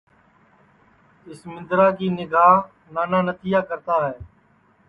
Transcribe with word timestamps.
اُس 1.27 1.39
مندرا 1.51 1.87
کی 1.97 2.07
نیگھا 2.17 2.47
نانا 2.93 3.19
نتھیا 3.27 3.59
کرتا 3.69 3.95
ہے 4.07 4.15